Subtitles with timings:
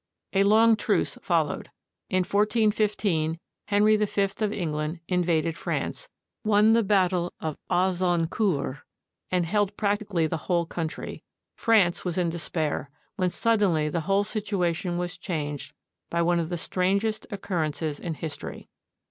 [0.33, 1.69] A long truce followed.
[2.09, 6.09] In 141 5, Henry V of England invaded France,
[6.43, 8.77] won the battle of Agincourt,
[9.29, 11.23] and held practically the whole country.
[11.55, 15.71] France was in despair, when suddenly the whole situation was changed
[16.09, 18.69] by one of the strangest occur rences in history.